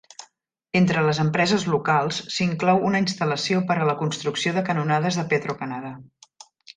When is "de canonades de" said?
4.59-5.27